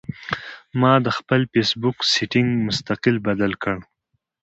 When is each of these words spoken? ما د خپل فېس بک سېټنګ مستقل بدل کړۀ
ما 0.79 0.93
د 1.05 1.07
خپل 1.17 1.41
فېس 1.51 1.69
بک 1.81 1.97
سېټنګ 2.13 2.49
مستقل 2.67 3.15
بدل 3.27 3.51
کړۀ 3.63 3.77